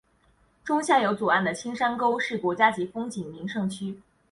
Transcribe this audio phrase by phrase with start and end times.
[0.63, 4.01] 中下游左岸的青山沟是国家级风景名胜区。